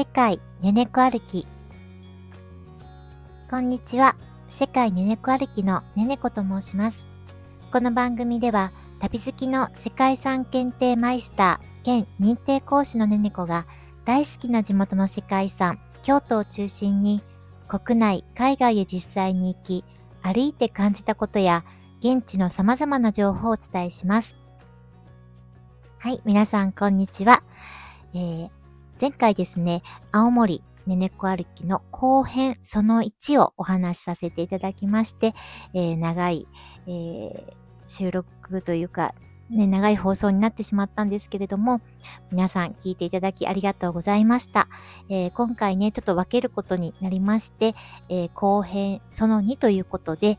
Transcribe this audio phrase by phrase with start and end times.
[0.00, 1.46] 世界ねねこ歩き。
[3.50, 4.16] こんにちは。
[4.48, 7.04] 世界ねねこ歩きのねねこと申します。
[7.70, 13.66] この番組では、旅好きの世界遺産検定マイスター兼認定講師のねねこが
[14.06, 17.22] 大好きな地元の世界遺産、京都を中心に
[17.68, 19.84] 国内、海外へ実際に行き、
[20.22, 21.62] 歩いて感じたことや
[22.00, 24.38] 現地の様々な情報をお伝えします。
[25.98, 27.42] はい、皆さんこんにちは。
[28.14, 28.50] えー、
[29.00, 29.82] 前回ですね、
[30.12, 35.32] 青森ねねこ歩きの後編その1をお話しさせていただきまして、
[35.72, 36.46] えー、長い、
[36.86, 37.52] えー、
[37.88, 39.14] 収録というか、
[39.48, 41.80] ね、長い放送になってしまったんですけれども、
[42.30, 44.68] 皆さん聞いていただきありがとうございました。
[45.08, 47.74] えー、今回ね、ちょっと分けることになりまして、
[48.10, 50.38] えー、後編その2ということで、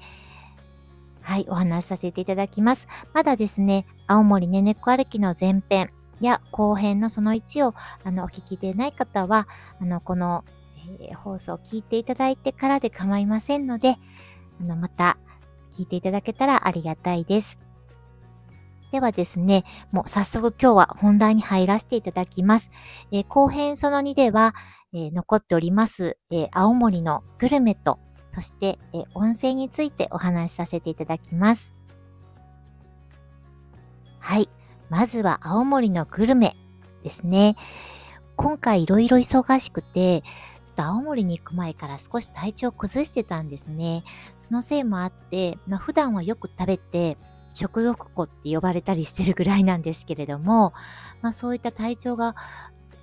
[1.23, 2.87] はい、お話しさせていただきます。
[3.13, 5.89] まだですね、青森ねねこ歩きの前編
[6.21, 9.47] や後編のその1をあのお聞きでない方は、
[9.79, 10.43] あの、この、
[10.99, 13.97] えー、放送を聞いていただいてからで構いませんので、
[14.59, 15.17] あの、また
[15.71, 17.57] 聞いていただけたらありがたいです。
[18.91, 22.71] ではですね、もう早速今日は本題に入らせていただきます。
[23.11, 24.53] えー、後編その2では、
[24.93, 27.99] えー、残っております、えー、青森のグルメと
[28.33, 31.75] そして、え音声についてお話しさせていただきます。
[34.19, 34.49] はい。
[34.91, 36.55] まずは青森のグルメ
[37.03, 37.55] ですね。
[38.35, 40.27] 今回いろいろ忙しくて、ちょ
[40.73, 44.03] っと青森に行く前から少し体調を崩してたんですね。
[44.37, 47.17] そのせいもあって、まあ、普段はよく食べて、
[47.53, 50.73] 食欲子って呼ばれたりしてるぐらいなんですけれども、
[51.21, 52.35] まあそういった体調が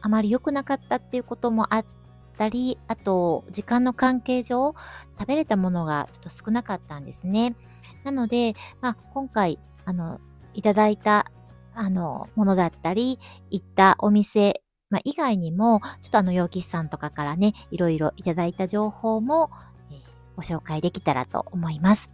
[0.01, 4.77] あまり良くなかったっていうこともあっったり、あと、時間の関係上、
[5.19, 7.57] 食べれたものがちょっと少なかったんですね。
[8.05, 10.21] なので、まあ、今回、あの、
[10.55, 11.27] いただいた、
[11.79, 13.19] あの、ものだったり、
[13.51, 19.51] 行ったお店、まあ、以外にも、ちょっとあの、陽気さんとかからね、いろいろいただいた情報も、
[19.91, 19.99] えー、
[20.37, 22.11] ご紹介できたらと思います。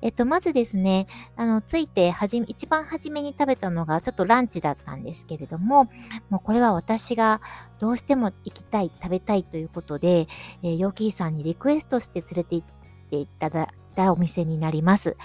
[0.00, 1.06] えっと、まずですね、
[1.36, 5.86] あの、ついてはじめ、一番初めに食べたのがちょっとランチだったんですけれども、
[6.28, 7.40] もうこれは私が
[7.78, 10.28] どうしても行きたい、食べたいということで、
[10.62, 12.66] えー、ヨーキーさんにリクエストして連れて行っ
[13.10, 15.16] ていただたお店になります。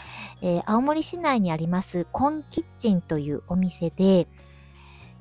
[0.42, 4.28] えー、青森市内にあります、コンキッチンというお店で、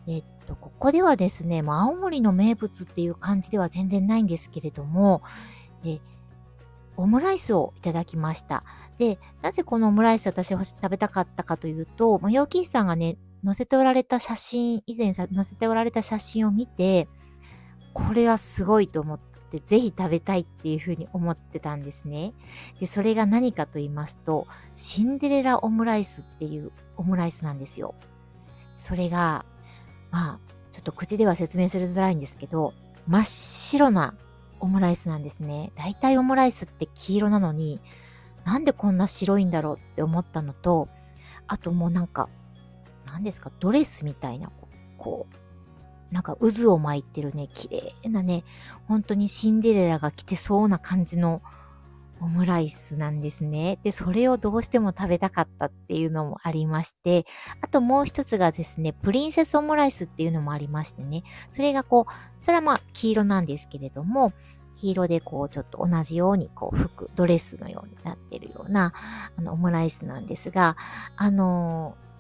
[0.07, 5.21] えっと、ここではですね、もう青森の名物っていう感じでは全然ないんですけれども、
[5.85, 6.01] え
[6.97, 8.65] オムライスをいただきました。
[8.99, 17.09] で、なぜこのオムライス私食べたかったかというと、まあ、ヨーキーさんがね、載せておられた写真、以前載せておられた写真を見て、
[17.93, 22.33] これはすごいと思って、ぜひ食べたいっていうふうに思ってたんですね。
[22.81, 27.95] で、それが何かと言いますと、シンデレラオムライスっていうオムライスなんですよ。
[28.79, 29.45] それが、
[30.11, 30.39] まあ、
[30.73, 32.73] ちょっと口では説明するづらいんですけど、
[33.07, 34.15] 真っ白な
[34.61, 35.73] オムライスなんですね。
[35.77, 37.81] 大体オムライスって黄色なのに、
[38.45, 40.89] なんでこんな白いんだろうって思ったのと、
[41.47, 42.29] あともうなんか、
[43.07, 44.51] 何ですか、ドレスみたいな、
[44.99, 45.35] こう、
[46.13, 48.45] なんか渦を巻いてるね、綺麗なね、
[48.87, 51.43] 本当にシンデレラが着てそうな感じの
[52.21, 53.81] オムライスなんですね。
[53.83, 57.27] で、それをどうしても食べたかったっていうのもありまして、
[57.61, 64.33] あともう一つがですね、プリンセスオムライスっていうのもありましてね、それがこう、それはまあ黄色なんですけれども、
[64.77, 68.93] 黄色でこうちょっと同じようにこう服、ドレスのようになってるような
[69.37, 70.77] あのオムライスなんですが、
[71.17, 72.12] あのー、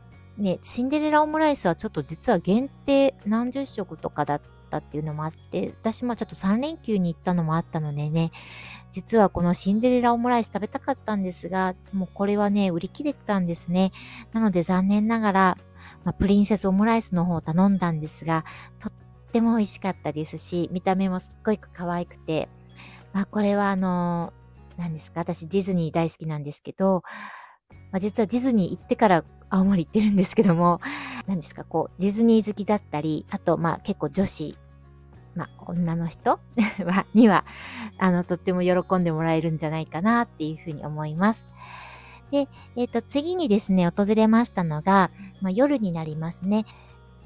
[0.42, 8.32] ね、シンデレラオムライスはちょっと実は限定何十食とかだったっていうのもあって、私もちょっと3連休に行ったのもあったのでね、
[8.91, 13.92] 実はこのシンデレラオムライス食べたかったんですが、もうこれはね、売り切れてたんですね。
[14.32, 15.58] なので残念ながら、
[16.04, 18.44] まあ、プリンセスオムライスの方を頼んだんですが、
[18.80, 18.92] とっ
[19.32, 22.48] ても美味しかったですし、見た目もすっごい可愛くて、
[23.12, 24.32] まあこれはあの、
[24.76, 27.04] 何ですか、私ディズニー大好きなんですけど、
[27.92, 30.81] まあ、実はディズニー行ってから青森行ってるんですけども、
[31.27, 34.57] 何ですか、こう、ディズニー好きだったり、あと、まあ結構女子、
[35.34, 36.41] まあ女の人、
[37.15, 37.45] には、
[37.99, 41.47] あの、とっても喜んでもらえるんじゃないかなっていうふうに思います。
[42.31, 45.10] で、えっ、ー、と、次にですね、訪れましたのが、
[45.43, 46.65] まあ、夜になりますね。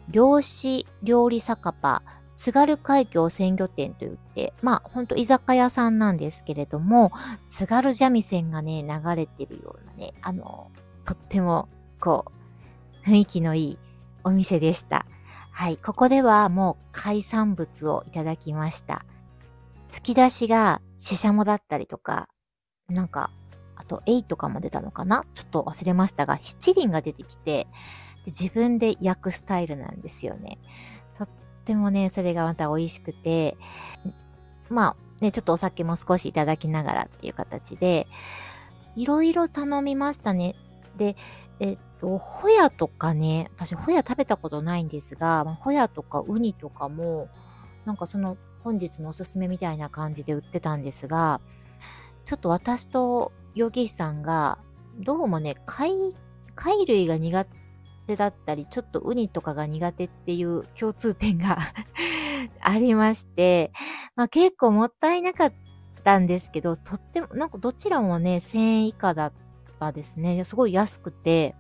[0.08, 2.02] 漁師料理酒場、
[2.34, 7.12] 津軽海峡鮮魚店といって、まあ、ほんと居酒屋さんなんですけれども、
[7.46, 10.72] 津軽三味線がね、流れてるようなね、あの、
[11.04, 11.68] とっても、
[12.00, 12.24] こ
[13.04, 13.78] う、雰囲気のいい
[14.24, 15.06] お店でした。
[15.50, 19.04] はい、ここではもう海産物をいただきました。
[19.90, 22.28] 突き出しがシシャモだったりとか、
[22.88, 23.30] なんか、
[23.76, 25.24] あとエイとかも出たのかな？
[25.34, 27.66] ちょっと忘れましたが、七輪が出てきて、
[28.26, 30.58] 自分で焼くスタイルなんですよね。
[31.18, 31.28] とっっ
[31.66, 33.56] てもね、それがまた美味しくて、
[34.70, 38.06] まあね、ちょっとお酒も少しいただきながらっていう形で、
[38.94, 40.54] いろいろ頼みましたね。
[40.96, 41.16] で、
[41.58, 47.28] えっと、ホヤとかね、私ホヤ食べたことないんですが、ホヤとかウニとかも、
[47.84, 51.40] なんかその本日のおすすめみたいな感じで売ってたんですが、
[52.24, 54.58] ちょっと私とヨギさんが、
[54.98, 55.92] どうもね、貝、
[56.54, 57.46] 貝類が苦
[58.06, 61.58] 手だったり、ちょっとウニとかが苦手っていう共通点が
[62.60, 63.72] ありまして、
[64.14, 65.52] まあ結構もったいなかっ
[66.02, 69.45] たんですけど、とっても、なんかどちらもね、1000円以下だった
[69.92, 70.44] ですね。
[70.44, 71.54] すごい安くて、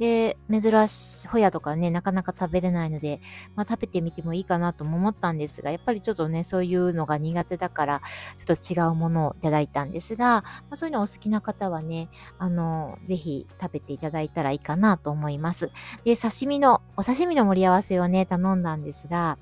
[0.00, 3.20] で、珍しい、ホヤとかね、なかなか食べれないので、
[3.54, 8.00] まあ食べてみてもいいかなとも思ったんですが、やっぱりちょっとね、そういうのが苦手だから、
[8.38, 12.08] ちょっと違うものをいただいたんですが、まあ、そういうのお好きな方はね、
[12.38, 15.70] あの、ぜひ食べていただいたらいいかなと思います。
[16.04, 19.36] で、刺身の、お刺身の盛り合わせをね、頼んだんですが、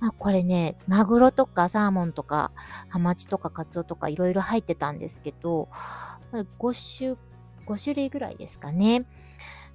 [0.00, 2.52] まあこれね、マグロとかサーモンとか、
[2.90, 5.70] ハマチとかカツオとかいろいろ入ってたんですけど、
[6.58, 7.16] 5種、
[7.68, 9.04] 5種類ぐらいですかね。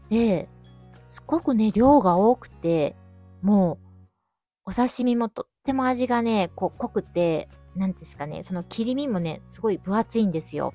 [0.10, 0.50] で、
[1.10, 2.96] すっごくね、量が多くて、
[3.42, 4.08] もう、
[4.66, 10.74] お刺身もとっても味がね、こう濃くて、なんですかね、その切り身もね、すごい分厚いんですよ。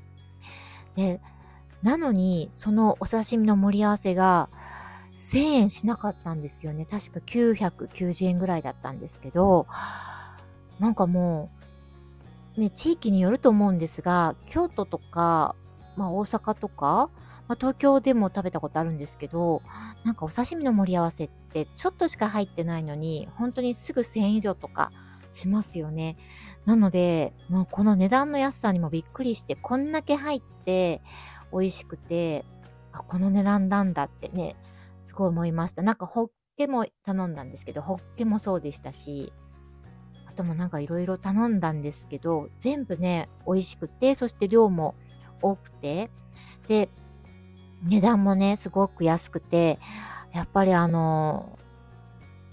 [0.95, 1.21] で、
[1.83, 4.49] なのに、そのお刺身の盛り合わせが、
[5.17, 6.87] 1000円しなかったんですよね。
[6.87, 9.67] 確か990円ぐらいだったんですけど、
[10.79, 11.51] なんかも
[12.57, 15.57] う、ね、地域によると思うんですが、京都とか、
[15.99, 17.11] まあ大阪とか、
[17.49, 19.63] まあ、東京でも食べたことあるんですけど、
[20.05, 24.93] なんかお刺身の盛り合わせってちょっとしか入ってないのに、本当にすぐ1000円以上とか
[25.33, 26.17] しますよね。
[26.67, 31.03] なので、もうこの値段の安さにもびっくりして、こんだけ入って
[31.53, 32.45] 美味しくて、
[32.93, 34.55] あ、この値段なんだってね、
[35.01, 35.83] すごい思いました。
[35.83, 39.33] なんかホッケも頼んだんですけど、ホッケもそうでしたし、
[40.27, 44.95] あともなんかいろいろ頼んだんですけど、全部ね、美味しくて、そして量も
[45.43, 46.11] 多くて、
[46.69, 46.89] で、
[47.85, 49.79] 値段もね、すごく安くて、
[50.33, 51.59] やっぱりあの、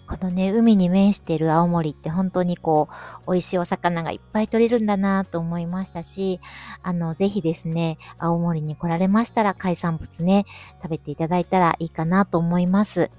[0.08, 2.90] このね、海に面してる青森って本当にこ
[3.28, 6.40] う、美味しいお魚がいっぱい取れるんだなと思いましたし、
[6.84, 10.46] あの、ぜひですね、青森に来られましたら海産物ね、
[10.82, 13.10] 食べていただいたらいいかなと思います。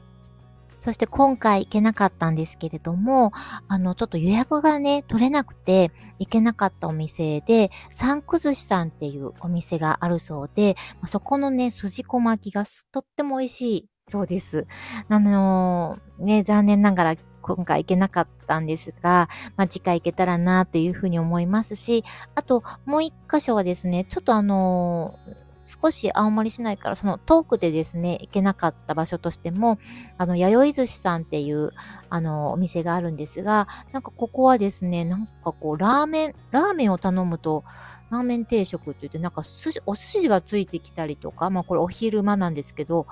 [0.86, 3.32] そして今回行けなかったんですけれども、
[3.66, 5.90] あの、ちょっと予約がね、取れなくて
[6.20, 14.68] 行けなかったお店で、三崩しさんっていうお店があるそうで、そこのね、筋子巻きがとっても美味しいそうです。
[15.08, 22.04] あのー、ね、残念ながら今回行けなかったんですが、まあ、次回行けたらなというふうに思いますし、
[22.36, 29.78] あともう一箇所はですね、ちょっとあのー少し青森市内からその遠くでですね、行けなかった場所としても、
[30.16, 31.72] あの、弥生寿司さんっていう、
[32.08, 37.64] あの、お店があるんですが、なんかここはですね、なんかこう、ラーメン、ラーメンを頼むと、
[38.10, 43.06] ラーメン定食って言って、なんか寿司、お寿司がついてきたりとか、まあこれお昼間なんですけど、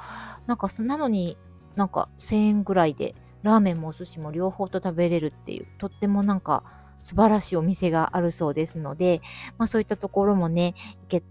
[0.46, 1.36] なんかそなのに
[1.74, 6.62] なんか1000円ぐらいで、ラーメンもお寿司も両方と食べれるっていう、とってもなんか
[7.02, 9.20] 素晴らしいお店があるそうですので、
[9.58, 10.74] まあそういったところもね、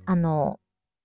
[0.05, 0.59] あの、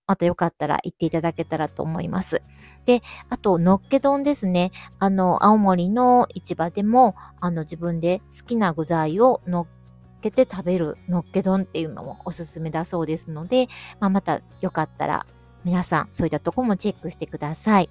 [0.08, 2.42] またよかったら行っていただけたらと思います。
[2.86, 4.72] で、あと、のっけ丼ですね。
[4.98, 13.68] あの、青森の市場でも、あの、自分で好きな具材を乗っけて食べるのっけ丼っていうのもおすすめだそうですので、
[14.00, 15.26] まあ、またよかったら
[15.64, 17.90] 皆さんそういったとこもチェックしてください。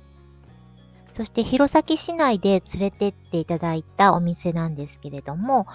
[1.13, 5.65] そして弘前市内で連れてっていただいたお店なんですけれども、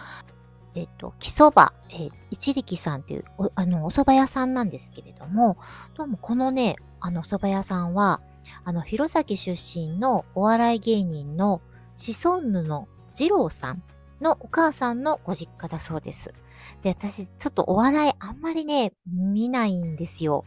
[0.75, 5.57] えっと、木そば、えー、一力さんというお、あの、お蕎麦屋さんなんですけれども、
[5.95, 8.21] どうもこのね、あの、蕎麦屋さんは、
[8.65, 11.61] あの、弘前出身のお笑い芸人の
[11.97, 13.83] シソンヌの二郎さん
[14.21, 16.35] のお母さんのご実家だそうです。
[16.83, 20.45] で、私、ちょっとお笑いあんまりね、見ないんですよ。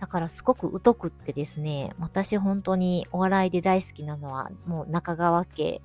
[0.00, 5.82] だからすごく疎くってですね、私本当にお笑いで大好きなのは、もう中川家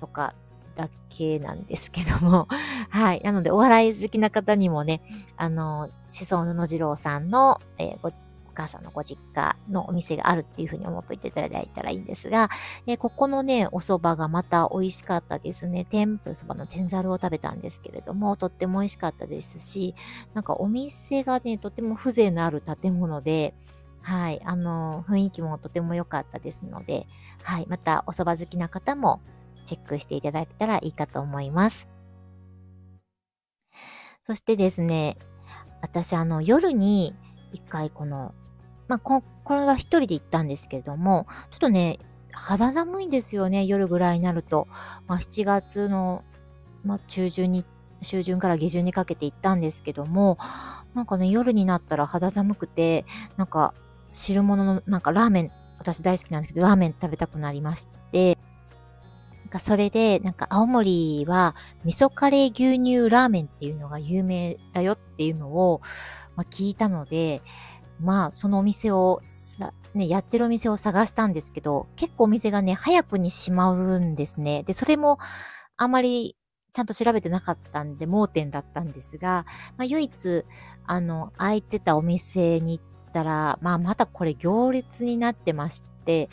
[0.00, 0.34] とか
[0.76, 2.48] だけなんですけども、
[2.90, 3.20] はい。
[3.22, 5.00] なので、お笑い好きな方にもね、
[5.36, 8.10] あの、子孫の次郎さんの、えー、ご
[8.52, 12.50] お母さんのご実家のお店があるっていうふうに思っていただいたらいいんですが、
[12.86, 15.86] えー、ここのね、お蕎麦がまた美味しかったですね。
[15.88, 19.94] 天ぷそばの天ざるを食べたんですけれども、とっても美味しかったですし、
[20.34, 23.54] なんかお店がね、とても風情のある建物で、
[24.02, 27.06] はい、あの、雰囲気もとても良かったですので、
[27.42, 29.20] はい、またお蕎麦好きな方も、
[29.62, 31.88] チェックしていただけたらいいかと思います。
[34.24, 35.16] そしてですね、
[35.80, 37.14] 私あの夜に
[37.52, 38.34] 一回この、
[38.88, 41.98] まあ、ここれは一人で行ったんですけれども、ちょっとね、
[42.32, 44.68] 肌寒いんですよね、夜ぐらいになると。
[45.06, 46.24] まあ、7月の、
[46.84, 47.64] まあ、中旬に、
[48.00, 50.38] 中旬から下旬にかけて行ったんですけども、
[50.94, 53.04] なんかね、夜になったら肌寒くて、
[53.36, 53.74] なんか
[54.12, 58.38] 汁物の、なんかラーメン、私大好きなんですけど、ラーメン食べたくなりまして、
[59.52, 61.54] かそれで、なんか青森は
[61.84, 65.82] 味噌カレー牛乳ラーメンっていうのが有名だよっていうのを、
[66.36, 67.42] ま、聞いたので、
[68.00, 69.20] まあそのお店を
[69.94, 74.62] ね、やってるお店を探したんですけど、結構お店がね、早くに閉まるんですね。
[74.64, 75.18] で、それも
[75.76, 76.36] あまり
[76.72, 79.44] ちゃんと調べてなかったんで、盲点だったんですが、
[79.76, 80.42] まあ、唯一、
[80.86, 86.30] あの、空いてたお店に行ったら、まあ、またこれ行列になってまして、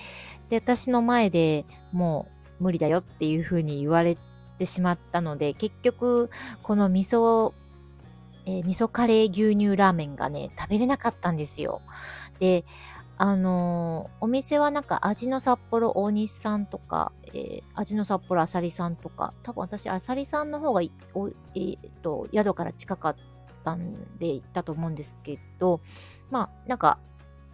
[0.49, 4.17] で、私の前でもう無理だよっていう風に言われ
[4.57, 6.29] てしまったので、結局、
[6.63, 7.53] この味噌、
[8.45, 11.81] えー、味噌カレー牛乳ラーメンがね、食べれなかったんですよ。
[12.39, 12.65] で、
[13.21, 20.81] あのー、お店はなんか味の札幌大西さんとか、えー、味の札幌あさりさんとか、多分私あさりさんの方が
[21.13, 23.15] お、えー、と宿から近かっ
[23.65, 25.81] たんで行ったと思うんですけど、
[26.31, 26.97] まあなんか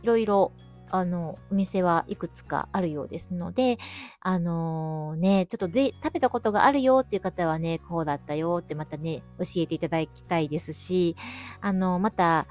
[0.04, 0.52] いろいろ
[0.96, 3.78] あの、お店はいくつかあるようですので、
[4.22, 11.16] あのー、ね、ちょっとぜ食べたことがあるよっていう方はね、こうだったよってまたね、教えていただきたいですし、
[11.62, 12.48] あの、また、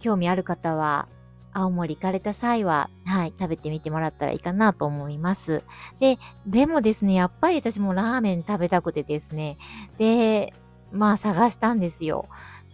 [0.00, 1.08] 興味ある方は、
[1.54, 5.62] 青森行かれた際は、はい、食べてみてもらったらいいかなと思います。
[6.00, 9.56] で、でもですね、やっぱり私もラーメン食べたくてですね、
[9.96, 10.52] で、
[10.92, 12.26] まあ探したんですよ。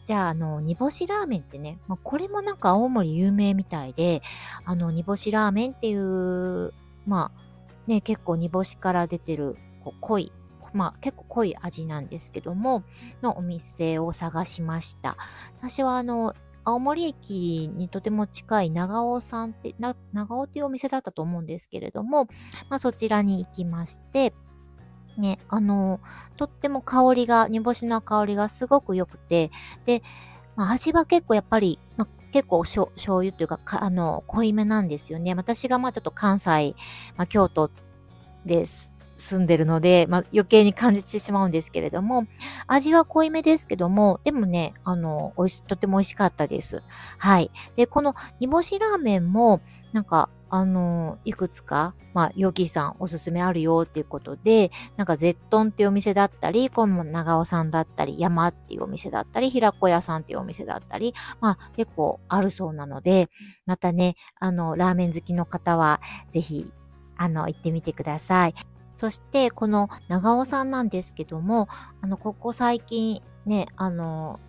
[0.05, 4.23] じゃあ、あの、煮干しラーメンってね、まあ、これもなんか青森有名みたいで、
[4.65, 6.73] あの、煮干しラーメンっていう、
[7.07, 7.41] まあ、
[7.87, 10.33] ね、結構煮干しから出てる、こう濃い、
[10.73, 12.85] まあ結構濃い味なんですけども、
[13.23, 15.17] のお店を探しました。
[15.59, 19.75] 私はあの、青森駅にとても近い長尾さんって、
[20.13, 22.27] 長尾というお店だったと思うんですけれども、
[22.69, 24.35] まあ、そちらに行きまして、
[25.17, 26.01] ね、あの、
[26.37, 29.51] とっても香りが、煮干しの香りがすごく良くて、
[29.87, 30.03] で、
[30.57, 35.35] まあ、味は結構やっぱり、まあ、結構醤油というかか、あの、濃いめなんですよね。
[35.35, 36.75] 私がまあちょっと関西、
[37.17, 37.71] まあ、京都
[38.47, 38.91] です。
[39.21, 42.27] 住んでるので、まあ、余計に感じてしまうんですけれども、
[42.67, 46.83] 味は濃いめですけども、でもね、あの、美味し、とても美味しかったです。
[47.19, 47.51] はい。
[47.77, 49.61] で、この煮干しラーメンも、
[49.93, 63.29] なんか、あの、いくつか、まあ、ヨギさんおすすめあるよっていうことで、なんか、ゼットンっていうお店だったり、この長尾さんだったり、山っていうお店だったり、平子屋さんっていうお店だったり、まあ、結構あるそうなので、
[63.67, 66.73] またね、あの、ラーメン好きの方は、ぜひ、
[67.17, 68.55] あの、行ってみてください。
[68.97, 71.69] そして、この長尾さんなんですけども、
[72.01, 74.41] あの、ここ最近ね、あの、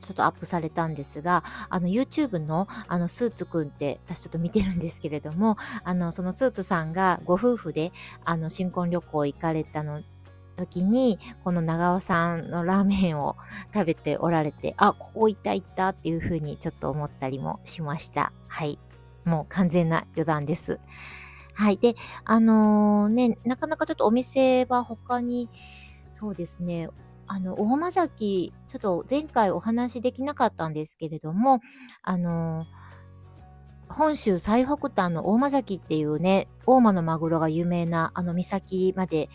[0.00, 7.92] ちょっとアップされたんですが、あの YouTube のあのスーツくんって私ちょっと見てるんですけれども、あのそのスーツさんがご夫婦で
[8.24, 10.02] あの新婚旅行行かれたの
[10.60, 13.36] 時に、この長尾さんのラーメンを
[13.72, 18.32] 食べておられて、あ、ここ行った行ったっていうふうにちょっと思ったりもしました。
[18.48, 18.78] はい。
[19.24, 20.80] もう完全な余談です。
[21.54, 21.76] はい。
[21.76, 25.50] で、あのー、ね、なかなかちょっとお店は他に、
[26.10, 26.88] そうですね、
[27.32, 31.60] あの、大間崎、ちょっと前回お話しできなかったんですけれども、
[32.02, 32.66] あの、
[33.88, 39.30] 本州最北端の大間崎っていうね、大間のマグロが有名なあの岬まで、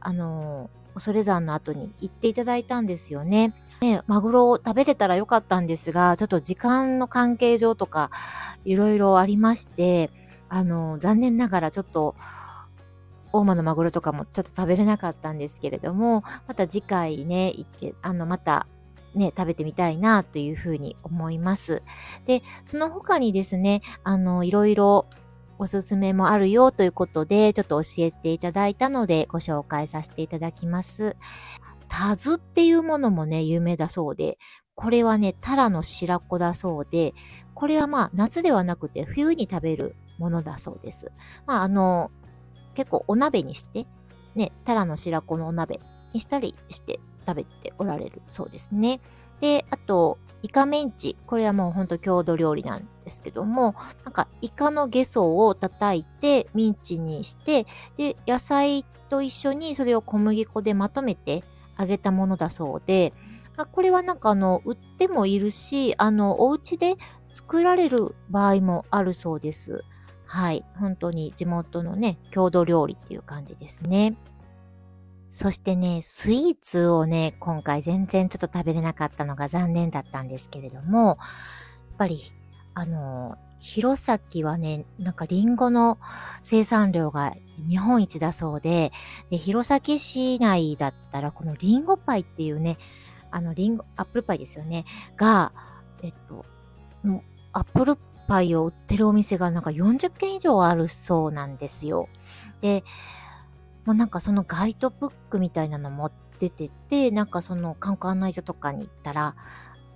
[0.00, 3.54] あの、恐山の後に行っていただいたんですよね。
[3.82, 8.10] ね、マグロを食べれたらよかったんですが、ちょっと時間の関係上とか、
[8.64, 10.10] いろいろありまして、
[10.48, 12.16] あの、残念ながらちょっと、
[13.32, 17.54] 大間のマグロとかもちょっと食べれなかったんですけれども、また次回ね、
[18.02, 18.66] あの、また
[19.14, 21.82] ね、食べてみたいなというふうに思います。
[22.26, 25.06] で、その他にですね、あの、いろいろ
[25.58, 31.16] おすすめもあるよということで、ちょっと教えていただいたので、ご紹介させていただきます。
[31.88, 34.38] タズっていうものもね、有名だそうで、
[34.74, 37.14] これはね、タラの白子だそうで、
[37.54, 41.10] これはまあ夏ではなくて冬に食べるものだそうです。
[41.46, 42.12] まあ、あの、
[42.78, 43.86] 結構お鍋にして、
[44.36, 45.80] ね、タラの白子のお鍋
[46.12, 49.00] にしたりして食べておられるそうですね。
[49.40, 51.16] で、あと、イカメンチ。
[51.26, 57.66] これはもうほんと郷土料理なんですけども、なんかイカのゲソを叩いてミンチにして、
[57.96, 61.42] で、野菜と一緒にそれを小麦粉でまとめて
[61.80, 63.12] 揚げたものだそうで、
[63.56, 66.94] あこれはなんかあの、売ってもいるし、あの、お家で
[67.28, 69.82] 作られる場合もあるそうです。
[70.28, 70.62] はい。
[70.78, 74.14] 本当に地元のね、郷土料理っていう感じですね。
[75.30, 82.30] そしてね、スイーツをね、今回全然ちょっと食べれなかったのが残念だったんですけれども、やっぱり、
[82.74, 85.98] あの、弘前はね、なんかリンゴの
[86.42, 87.34] 生産量が
[87.66, 88.92] 日本一だそうで、
[89.30, 92.76] で弘前市内だったらこのリンゴパイっていうね、
[93.30, 94.84] あのリンゴ、アップルパイですよね、
[95.16, 95.52] が、
[96.02, 96.44] えっと、
[97.52, 102.08] アップルパイを売ってるお店がなんか40軒以上あるそうなんですよ。
[102.60, 102.84] で、
[103.86, 109.34] もうなんかそのガイドブックみたいなの持っててて、なんかその観光案内所とかに行ったら、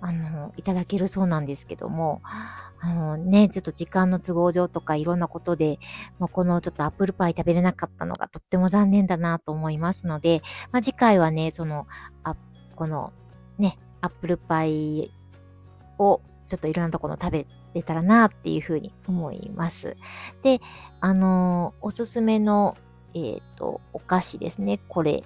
[0.01, 5.79] あの、いただけるそうなんですけども、あのね、ちょっと時間の都合上とかいろんなことで、
[6.17, 11.87] もうこのちょっとアップルパイ食べれなかったのがとっても残念だなと思いますので、まあ、次回はね、その、
[12.23, 12.35] あ、
[12.75, 13.13] この
[13.59, 15.11] ね、アップルパイ
[15.99, 19.97] をちょっといろんなところ食べれたらなっていうふうに思います。
[20.43, 20.61] で、
[20.99, 22.77] あのおすすめの
[23.13, 24.79] えっ、ー、と、お菓子ですね。
[24.87, 25.23] これ、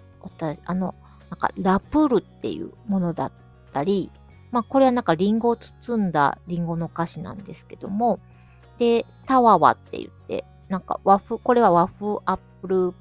[0.65, 0.93] あの、
[1.29, 3.31] なんか、ラプールっていうものだっ
[3.73, 4.11] たり、
[4.51, 8.19] まあ、これはなんかリンゴを包んだリンゴのお菓子なんですけども、
[8.79, 12.93] で、タワワって言って、なんか和風、これは和風アップル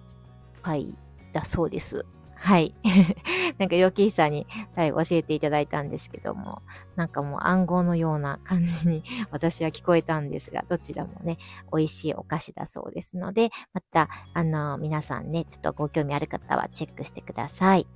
[0.62, 0.94] パイ
[1.32, 2.04] だそうです。
[2.46, 2.72] はい。
[3.58, 6.62] なんか、ヨキーさんに最後教えていただいたんですけども、
[6.94, 11.38] なんかもう暗号のような感じに 私は聞こえたんですが、どちらもね、
[11.76, 17.86] 美味しいお菓子だそうですので、また、あの、皆さんね、ちょっとご興味ある方はチェックしてください。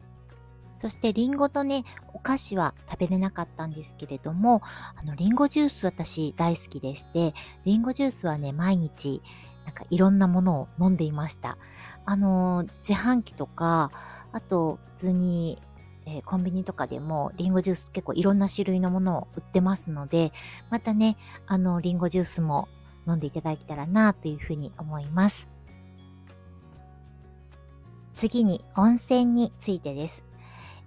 [0.75, 4.63] そしてリンゴとね、お菓子は食べれなかったんですけれども、
[4.97, 9.23] あの、リンゴジュース私大好きでして、リンゴジュースはね、毎日、
[9.65, 11.57] なんかいろんなものを飲んでいました。
[12.05, 13.93] あの、自販機とか、
[14.33, 15.59] あと、普通に、
[16.07, 20.33] えー、コンビニとかでもリンゴジュース結構いろんな種類のものを売ってますので、
[20.71, 22.69] またね、あの、リンゴジュースも
[23.07, 25.49] 飲んでいただけたらなというふうに思います。
[28.13, 30.25] 次に温泉についてです。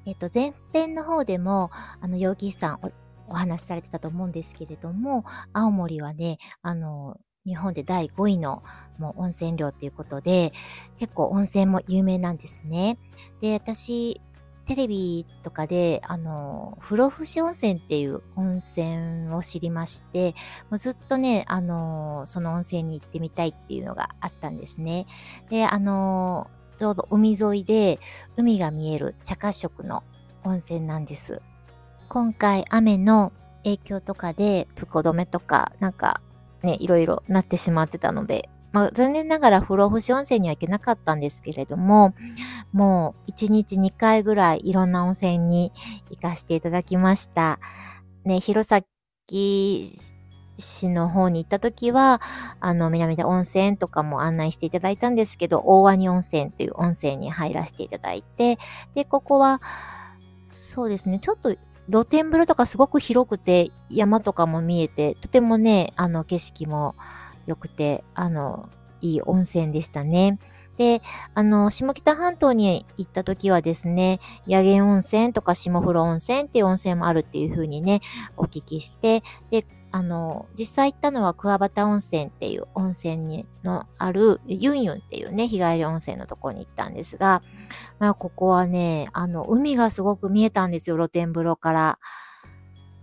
[0.05, 1.71] えっ、と、前編の方でも、
[2.01, 2.91] あの、ヨーギーさんお
[3.27, 5.23] お話しされてたと思うんですけれども、
[5.53, 8.63] 青森はね、あの、日本で第5位の
[8.97, 10.53] もう温泉量ということで、
[10.99, 12.97] 結構温泉も有名なんですね。
[13.41, 14.21] で、私、
[14.65, 20.35] テレビとかで、あの、不老不死温泉っていう温泉を知りまして、
[20.69, 25.05] もうずっとね、あの、その温泉に行ってみたいっていうのがあったんですね。
[25.49, 27.99] で、あの、ちょうど海沿いで
[28.37, 30.03] 海が見える茶褐色の
[30.43, 31.41] 温泉なんです。
[32.07, 36.21] 今回雨の影響とかで通行止めとかなんか
[36.63, 42.15] ね、いろいろなってしまってたので、まあ、残念ながら不老不死温泉には行けなかったんですけれども、
[42.71, 45.71] もう1日2回ぐらいいろんな温泉に
[46.09, 47.59] 行かせていただきました。
[48.25, 48.83] ね、弘前
[50.57, 52.19] 市の方に行った時は、
[52.59, 58.57] あの、南田温泉とかも案内していただいたんですけど、大鰐温泉という温泉に入らせていただいて、
[58.95, 59.61] で、ここは、
[60.49, 61.55] そうですね、ちょっと
[61.89, 66.95] 露天風呂とかすごく広くて、山とかも見えて、とてもね、あの、景色も
[67.45, 68.69] 良くて、あの、
[69.01, 70.39] いい温泉でしたね。
[70.77, 71.01] で、
[71.35, 78.01] あの、下北半島に行った時はですね、野源温泉とか下風呂温泉っていう温泉もあるっていう風にね、
[78.37, 87.43] お聞きして、で、あの、実際行ったのは桑畑温泉っていう温泉にのあるユンユンっていうね、日帰り温泉のところに行ったんですが、
[87.99, 91.99] まあ、ここはね、あの、海がすごく見えたんですよ、露天風呂から。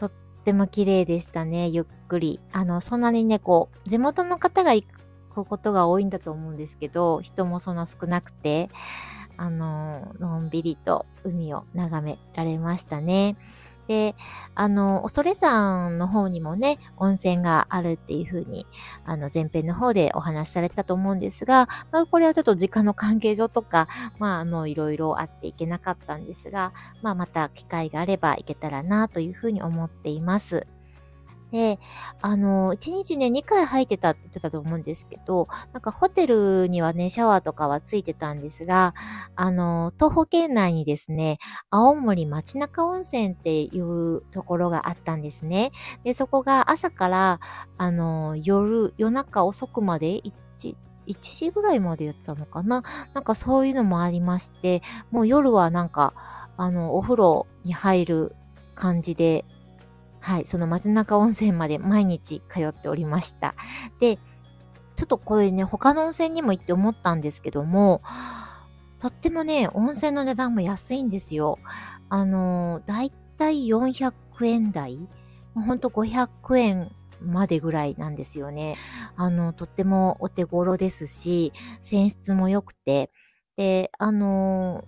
[0.00, 0.12] とっ
[0.44, 2.40] ても綺麗でしたね、ゆっくり。
[2.50, 4.84] あの、そんなにね、こう、地元の方が行
[5.32, 8.68] くことが多いんだと思うんですけど、人もそんな少なくて、
[9.36, 13.36] あの、のんびりと海を眺められましたね。
[13.90, 14.14] で、
[14.54, 18.64] あの、恐山の方にもね、温泉があるっていうふうに、
[19.04, 23.88] あの、前編の方でお話しされてたと思うんですが、まあ、これはちょっと時間の関係上とか、
[24.20, 26.72] まあ、あの、いろいろあっていけなかったんですが、
[27.02, 30.68] まあ、また機会があれば行けたらなというふうに思っています。
[31.52, 31.78] で、
[32.22, 38.94] あの、1日ね、2回入ってたって言ってたと思うんですけど、なんかホテルにはね、シャワーとかはついてたんですが、
[39.36, 41.38] あの、東方圏内にですね、
[41.70, 45.72] 青森町中温泉っていうところがあったんですね。
[46.04, 47.40] で、そこが朝から、
[47.78, 50.32] あの、夜、夜中遅くまで1、
[51.06, 52.84] 1時ぐらいまでやってたのかな？
[53.14, 56.14] なんかそういうのもありまして、もう夜はなんか、
[56.56, 58.36] あの、お風呂に入る
[58.76, 59.44] 感じで、
[60.20, 63.54] はい、その松中温泉まで毎日通っておりました。
[64.00, 64.16] で、
[64.96, 68.02] ちょっとこれね、他の温泉にも行って思ったんですけども、
[69.00, 71.58] とってもね、温泉の値段も安いんですよ。
[72.10, 74.12] あのだいたい400
[74.46, 75.08] 円台
[75.54, 78.76] ほんと500円までぐらいなんですよね。
[79.16, 81.52] あの、とってもお手頃ですし、
[81.82, 83.10] 泉質も良くて、
[83.56, 84.84] で、あの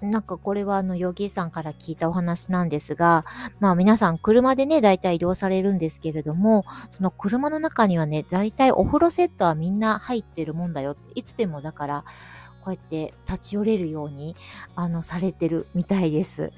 [0.00, 3.24] なんかこれはあの、ヨギーさんから聞いたお話なんですが、
[3.60, 6.64] まあ皆さん車でね、大体移動されるんですけれども、
[6.96, 10.96] その車の中にはね、大体お風呂セットはみんな入ってるもんだよ。
[11.14, 12.04] いつでもだから、
[12.64, 14.36] こうやって立ち寄れるように、
[14.76, 16.52] あの、されてるみたいです。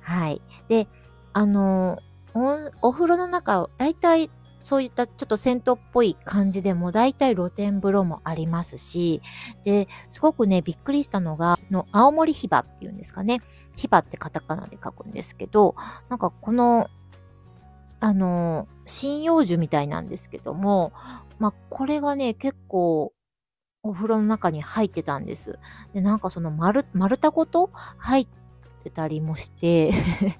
[0.00, 0.40] はい。
[0.68, 0.88] で、
[1.32, 1.98] あの、
[2.82, 4.30] お風呂の中、大体
[4.66, 9.22] そういったちょっと銭湯っぽい感じでも大体露天風呂もありますし、
[9.62, 13.42] で、すごくね、びっくりしたのが、の青森ヒバっていうんですかね。
[13.76, 15.76] ヒバってカタカナで書くんですけど、
[16.08, 16.90] なんかこの、
[18.00, 20.92] あの、針葉樹みたいなんですけども、
[21.38, 23.12] まあ、これがね、結構、
[23.84, 25.60] お風呂の中に入ってたんです。
[25.94, 28.45] で、なんかその丸、丸太ごと入って
[28.90, 29.92] たりもして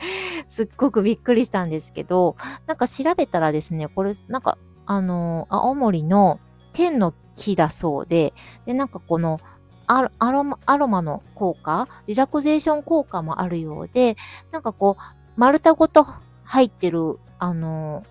[0.48, 6.40] すっごくびっくりしたんですけど、なんか調べたらですね、これ、なんか、あの、青森の
[6.72, 8.32] 天の木だそうで、
[8.64, 9.40] で、なんかこの、
[9.88, 14.16] アロマアロマの効果、リラクゼーション効果もあるようで、
[14.50, 15.02] なんかこう、
[15.36, 16.06] 丸太ごと
[16.44, 18.02] 入ってる、あの、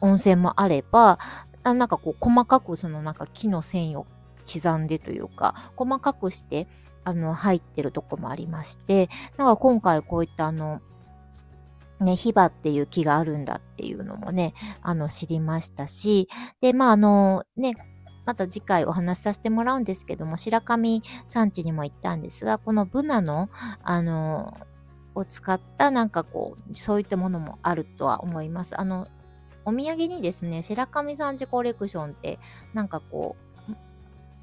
[0.00, 1.18] 温泉もあれば、
[1.64, 4.06] あなんかこう、細かくそのなんか木の繊維を
[4.52, 6.68] 刻んでというか、細かくして、
[7.06, 10.80] あの、入ってるとこもありまして、なんか今回こういったあの、
[12.00, 16.28] ね、ヒバっていう木があるんだっていうのもね、あの、知りましたし、
[16.60, 17.74] で、まあ、あの、ね、
[18.24, 23.50] また次回お話しさせてもらうんですけども、白神山地にも行ったんですが、このブナの、
[23.84, 24.52] あの、
[25.14, 28.78] を使ったなんかこう、そういったものもあるとは思います。
[28.78, 29.06] あの、
[29.64, 32.40] お土産にですね、白神山地コレクションって、
[32.74, 33.46] なんかこう、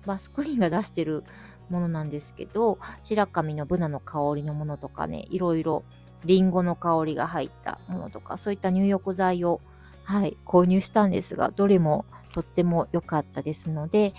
[0.06, 1.23] バスクリーンが出してる
[1.69, 5.84] ものなんですけど、白神のブナの香りのものとかね、いろいろ
[6.26, 9.62] リンゴの香りが入ったものとか、そういった入浴剤を、
[10.04, 14.13] はい、購入したんですが、どれもとっても良かったですので、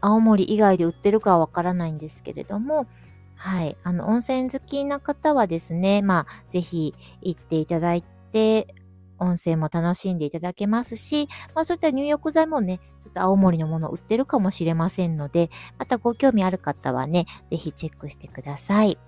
[0.00, 2.86] 青森以外で売ってるかはわからないんですけれども、
[3.36, 8.74] はい、あの、温泉好きな方はですね、まあ、ぜひ行っていただいて、
[9.18, 12.80] 温泉も楽しんでいただけますし、まあ、そういった入浴剤もね、
[13.12, 18.98] と青森のもの売ってるかもしれませんので、またご興味ある方はね、ぜひチェックしてください。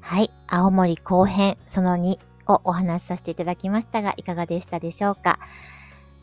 [0.00, 0.30] はい。
[0.46, 5.38] 青森後編その2をお話しさせていただきましたが、いかがでしたでしょうか？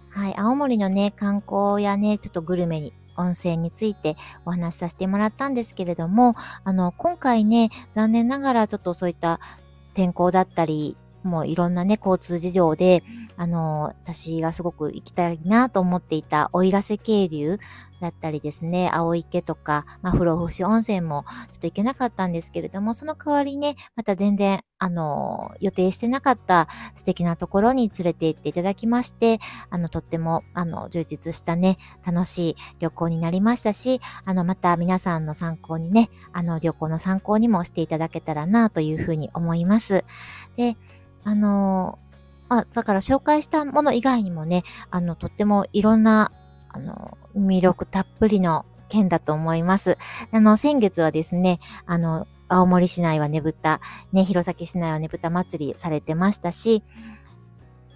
[0.09, 0.37] はい。
[0.37, 9.39] 青森のね、観光やね、ちょっとグルメに温泉についてお話しさせてもらったんですけれども、あの、今回ね、残念ながらちょっとそういった
[9.95, 13.03] 天候だったり、もういろんなね、交通事情で、
[13.35, 17.59] あの、私がすごく行きたいなと思っていた奥入瀬渓流
[18.03, 40.03] だったりですね、青池とか、まあ、不老不死温泉もちょっと行けなかったんですけれども、その代わりね、また全然、あの、予定してなかった素敵なところに連れて行っていただきまして、あの、とっても、あの、充実したね、楽しい旅行になりましたし、あの、また皆さんの参考にね、あの、旅行の参考にもしていただけたらなというふうに思います。
[40.57, 40.75] で、
[41.23, 41.99] あの
[42.49, 46.31] まあ、だから紹介したもの以外にもね、あの、とってもいろんな、
[46.69, 49.97] あの、魅力たっぷりの県だと思います。
[50.31, 53.81] あの、先月はですね、あの、青森市内はねぶた、
[54.11, 56.83] ね、弘前市内はねぶた祭りされてましたし、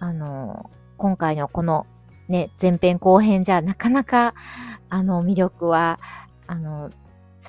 [0.00, 1.86] あの、今回のこの
[2.28, 4.34] ね、前編後編じゃなかなか、
[4.90, 6.00] あの、魅力は、
[6.46, 6.90] あの、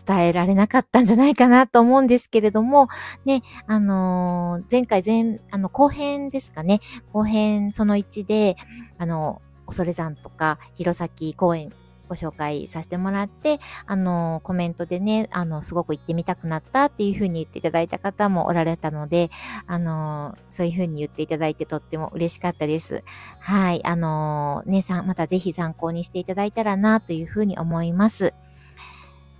[0.07, 2.87] 伝えられなかったんじゃないかなと思うんですけれども、
[3.25, 6.79] ね、あのー、前回前、あの、後編ですかね、
[7.11, 8.55] 後編その1で、
[8.97, 11.71] あの、恐山とか、弘前公園
[12.09, 19.29] ご紹介させてもらって、あの、コメントでね、あの、すごく行ってみたくなったっていうふうに言っていただいた方もおられたので、
[19.67, 23.03] あの、そういうふうに言っていただいてとっても嬉しかったです。
[23.39, 28.33] はい、あの、ね、さん、またぜひ参考にしていただいたらなというふうに思います。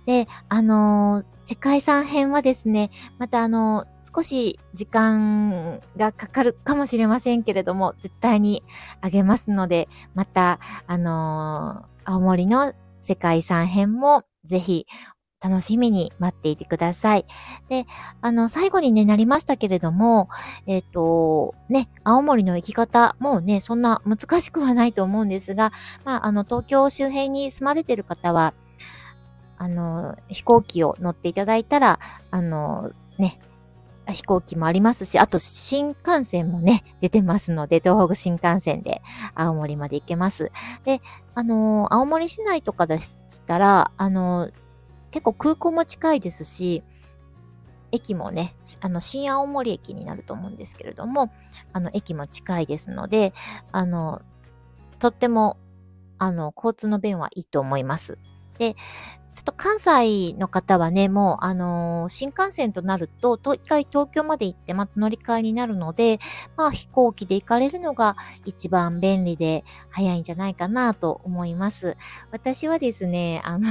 [0.06, 8.62] で、あのー、世界遺産編はですね、またあのー、少し時間がかかるかもしれませんけれども、絶対に
[9.00, 14.86] あげますので、また、あのー、青森の世界遺産編もぜひ
[15.42, 17.24] 楽しみに待っていてください。
[17.68, 17.86] で、
[18.20, 20.28] あの、最後にね、なりましたけれども、
[20.66, 25.72] えっ、ー、と、ね、青森の生き方、もね、そんな難しくはないと思うんですが、
[26.04, 28.52] まあ、あの、東京周辺に住まれてる方は、
[29.60, 33.38] あの、飛行機を乗っていただいたら、あの、ね、
[34.10, 39.02] 飛行機もありますし、あと新幹線もね、出てますので、東北新幹線で
[39.34, 40.50] 青森まで行けます。
[40.84, 41.02] で、
[41.34, 44.50] あの、青森市内とかでしたら、あの、
[45.10, 46.82] 結構空港も近いですし、
[47.92, 51.30] 駅もね、あの、新青森駅になると思うんですけれども、
[51.74, 53.34] あの、駅も近いですので、
[53.72, 54.22] あの、
[55.00, 55.58] とっても、
[56.16, 58.16] あの、交通の便はいいと思います。
[58.58, 58.76] で、
[59.40, 66.20] ちょっと関西の方はね、もう、あのー、新幹線となると、一回東京まで行ってまた乗り換えになるので、
[66.58, 71.96] まあ飛行機で行かれるのが一番便利で早いんじゃないかなと思います。
[72.30, 73.68] 私はですね、あの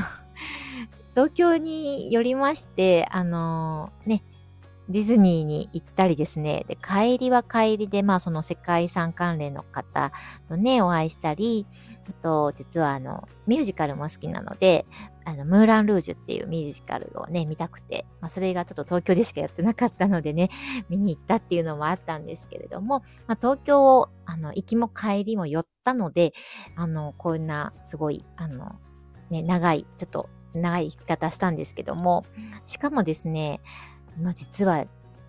[1.14, 4.24] 東京によりまして、あのー、ね、
[4.90, 10.12] ディズニーに行ったりですね、で、帰りは帰りで、まあその世界遺産関連の方
[10.48, 11.68] とね、お会いしたり、
[12.10, 14.86] あと、実はあの、ミュージカルも好きなので、
[15.30, 20.50] あの、ムーラン・ルージュっていうミュージカルをね、見たくて、まあそれがちょっと東京でしかやってなかったのでね、
[20.90, 26.34] 見に行ったっていうのもあったんですけれども、まあ東京を、あの、行きも帰りも寄ったので、
[26.76, 28.76] あの、こんなすごい、あの、
[29.30, 32.26] ね、長い、ちょっと長い生き方したんですけども、
[32.66, 33.62] しかもですね、
[34.20, 34.86] まあ、実は、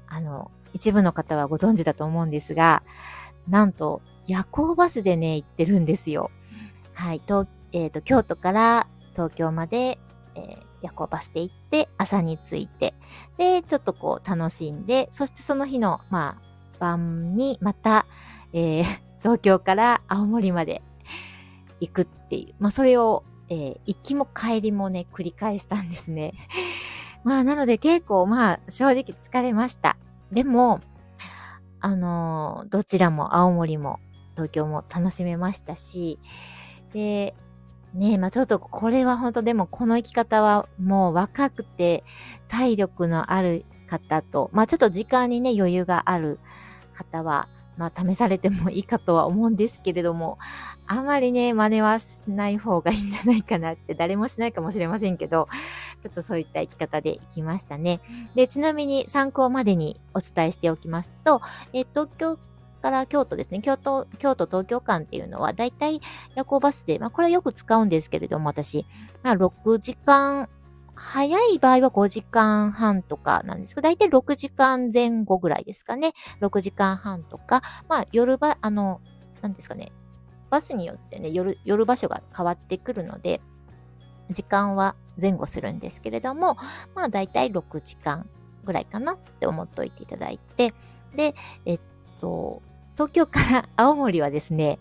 [0.07, 2.83] あの、一部の方はご存知だと思うんですが、
[3.49, 6.31] なんと夜行バスでね、行ってるんですよ。
[6.95, 9.99] はい、と、えっ、ー、と、京都から東京まで、
[10.35, 12.95] えー、夜行バスで行って、朝に着いて、
[13.37, 18.07] で、ちょっとこう楽しんで、そしてその日の、まあ、晩にまた、
[18.53, 18.85] えー、
[19.21, 20.83] 東京から青森まで
[21.81, 26.33] 行くっていう、まあ、それを、えー、行きも帰りもね、繰り返したんですね。
[27.23, 29.97] まあ、なので結構、まあ、正直疲れました。
[30.33, 30.81] でも、
[31.81, 34.01] あのー、どちらも青森も
[34.35, 36.19] 東京も楽しめましたし、
[36.93, 37.35] で、
[37.95, 42.05] ねえ、まあちょっとこれは本当でもこの生き方はもう若くて
[42.49, 46.39] 体力のある方と、まあちょっと時間にね余裕がある
[46.95, 50.39] 方は、まあ試されてもいいかとは思うんですけれども、
[50.87, 55.49] あまりね、真似はしない方がいいんじゃないかなって、誰もしないかもしれませんけど、
[56.03, 58.01] ちょっとそういった生き方でいきましたね。
[58.35, 62.39] で、ちなみに参考までにお伝えしておきますと、え東京
[62.81, 66.01] から京都ですね、京都、京都東京間っていうのは、だいたい
[66.35, 68.87] 夜行バスで、まあこれはよく使うんですけれども、私、
[69.23, 70.49] まあ6時間
[70.95, 76.13] 早い場合は5時間半とかなんですけど、だいたい6時間前後ぐらいですかね。
[76.43, 79.01] 6時間半とか、まあ夜ば、あの、
[79.41, 79.93] なんですかね。
[80.51, 83.41] バスによってね、夜、夜場所が変わってくるので、
[84.31, 86.59] 時間は前後するんですけれども、
[86.95, 88.29] まあだいたい6時間
[88.65, 90.75] ぐらいかなって思っておいていただいて、
[91.17, 91.81] で、えっ
[92.21, 92.63] と、
[93.01, 94.79] 東京から青森はですね、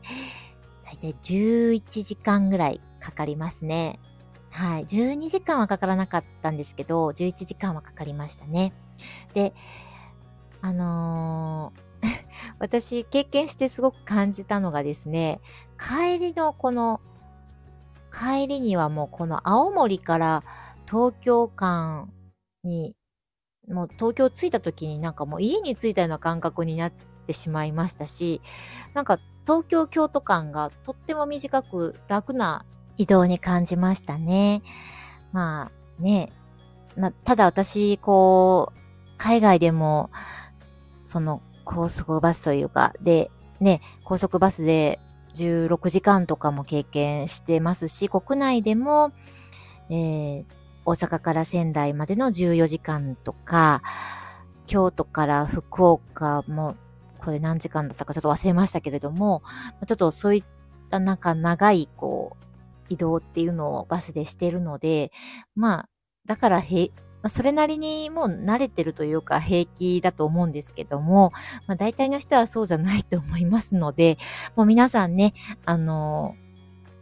[0.83, 3.97] だいたい11時間ぐらいかかりますね。
[4.49, 4.85] はい。
[4.87, 8.73] 12時間はかからなかったんですけど、11時間はかかりましたね。
[9.33, 9.53] で、
[10.59, 12.09] あのー、
[12.59, 15.39] 私経験してすごく感じたのがですね、
[15.79, 16.99] 帰りのこの、
[18.11, 20.43] 帰りにはもうこの青森から
[20.87, 22.11] 東京間
[22.65, 22.97] に、
[23.69, 26.91] もう東京着いた時になんかもう家に着いたような感覚になっ
[27.29, 28.41] てしまいましたし、
[28.95, 32.65] なんか東京京都間がとっても短く楽な
[32.97, 34.63] 移動に感じましたね。
[35.31, 36.31] まあね、
[36.97, 38.79] まただ私、こう、
[39.17, 40.09] 海外でも、
[41.05, 44.99] その高速バスというか、で、ね、高速バスで
[45.35, 49.11] 16時間とかも経験してますし、国内でも、
[49.89, 50.45] えー、
[50.85, 53.83] 大阪から仙台までの14時間とか、
[54.69, 56.75] 京都から福岡も、
[57.29, 59.43] これ何時間だったかちょっと忘れましたけれども、
[59.85, 60.43] ちょっとそういっ
[60.89, 62.45] たなんか長い、こう、
[62.89, 65.11] 移動っていうのをバスでしてるので、
[65.55, 65.89] まあ、
[66.25, 66.89] だからへ、
[67.27, 71.33] それなりにもう慣れてるというか平気だと思うんですけども、
[71.67, 74.17] まあ、大体の人はそうじゃないと思いますので、
[74.55, 76.35] もう皆さんね、あの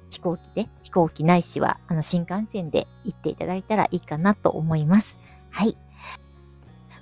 [0.09, 5.17] 飛行機で、飛行機ないしは、あの、新幹線で行っていただいたらいいかなと思います。
[5.51, 5.77] はい。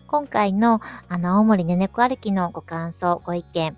[0.08, 3.76] 今回の、あの、青森ねねこ歩きのご感想、ご意見、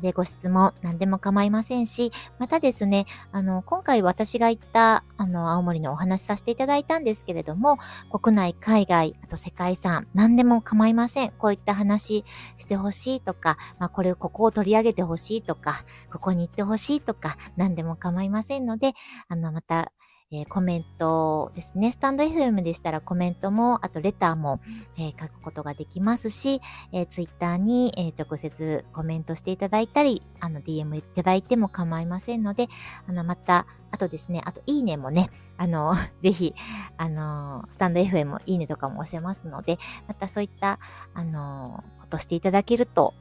[0.00, 7.78] で、ご質問、何でも構いませんし、またですね、あの、今回私が行った、あの、青森のお話しさせていただいたんですけれども、
[8.12, 11.32] 国内、海外、あと世界遺産、何でも構いません。
[11.38, 12.24] こういった話
[12.58, 18.92] してほしいとか、まあ、これ、ここを取り上げてほしいとか、ここに行ってほしいとか、何でも構いませんので、
[19.28, 19.92] あの、また、
[20.36, 21.92] えー、コメントですね。
[21.92, 24.60] スタンド FM でしたらコメントも、あとレターも、
[24.98, 26.60] えー、書くことができますし、
[26.92, 32.68] えー、ツイッターに、え直接コメントしていただいたり、あの DM いただいても構いませんので、
[33.08, 36.54] あのまた、あとですね、あといいねもね、あの、 ぜひ、
[36.98, 40.78] あの、スタンド FM いいねとかも押せますので、またそういった、
[41.14, 43.14] あの、ことしていただけると、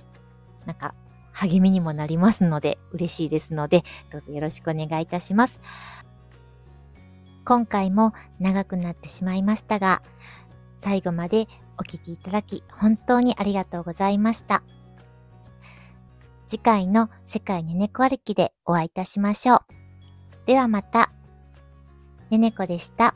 [0.65, 0.95] なんか、
[1.35, 5.59] 励みにもなりますので、嬉しいですので、どうぞよろしくお願いいたします。
[7.45, 10.01] 今回も長くなってしまいましたが、
[10.83, 14.63] 最後までお聴きいただき本当にありがとうございました。
[16.47, 19.59] 次回の世界ねねこ歩きでお会いいたしましょう。
[20.45, 21.11] ではまた。
[22.29, 23.15] ねねこでした。